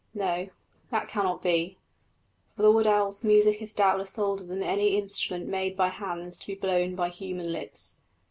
[0.15, 0.47] No,
[0.89, 1.77] that cannot be;
[2.55, 6.47] for the wood owl's music is doubtless older than any instrument made by hands to
[6.47, 8.01] be blown by human lips.